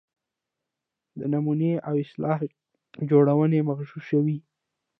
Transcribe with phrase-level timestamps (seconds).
[1.19, 2.39] د نومونې او اصطلاح
[3.09, 4.37] جوړونې مغشوشوي.